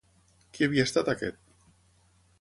Qui 0.57 0.63
havia 0.67 0.87
estat 0.89 1.13
aquest? 1.13 1.39